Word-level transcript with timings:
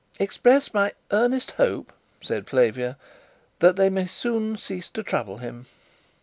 "Express 0.19 0.73
my 0.73 0.93
earnest 1.11 1.51
hope," 1.51 1.93
said 2.21 2.49
Flavia, 2.49 2.97
"that 3.59 3.75
they 3.75 3.91
may 3.91 4.07
soon 4.07 4.57
cease 4.57 4.89
to 4.89 5.03
trouble 5.03 5.37
him." 5.37 5.67